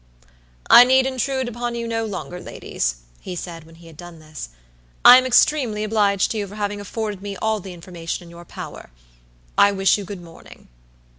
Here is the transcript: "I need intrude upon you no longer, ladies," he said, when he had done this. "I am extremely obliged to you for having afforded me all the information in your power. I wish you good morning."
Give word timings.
"I 0.67 0.83
need 0.83 1.05
intrude 1.05 1.47
upon 1.47 1.75
you 1.75 1.87
no 1.87 2.07
longer, 2.07 2.39
ladies," 2.39 2.95
he 3.19 3.35
said, 3.35 3.65
when 3.65 3.75
he 3.75 3.85
had 3.85 3.97
done 3.97 4.17
this. 4.17 4.49
"I 5.05 5.19
am 5.19 5.27
extremely 5.27 5.83
obliged 5.83 6.31
to 6.31 6.39
you 6.39 6.47
for 6.47 6.55
having 6.55 6.81
afforded 6.81 7.21
me 7.21 7.37
all 7.37 7.59
the 7.59 7.73
information 7.75 8.23
in 8.23 8.31
your 8.31 8.43
power. 8.43 8.89
I 9.59 9.71
wish 9.71 9.99
you 9.99 10.03
good 10.03 10.23
morning." 10.23 10.69